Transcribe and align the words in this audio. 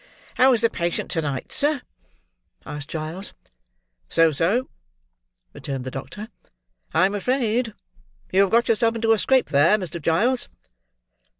"How 0.33 0.51
is 0.53 0.61
the 0.61 0.69
patient 0.71 1.11
to 1.11 1.21
night, 1.21 1.51
sir?" 1.51 1.83
asked 2.65 2.89
Giles. 2.89 3.35
"So 4.09 4.31
so"; 4.31 4.67
returned 5.53 5.83
the 5.83 5.91
doctor. 5.91 6.29
"I 6.91 7.05
am 7.05 7.13
afraid 7.13 7.75
you 8.31 8.41
have 8.41 8.49
got 8.49 8.67
yourself 8.67 8.95
into 8.95 9.11
a 9.11 9.19
scrape 9.19 9.49
there, 9.51 9.77
Mr. 9.77 10.01
Giles." 10.01 10.49